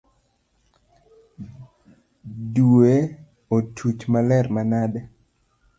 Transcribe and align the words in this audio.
Due 2.53 2.93
otuch 3.57 4.01
maler 4.13 4.45
manade. 4.55 4.99